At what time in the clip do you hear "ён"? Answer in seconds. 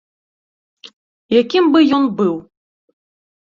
1.99-2.09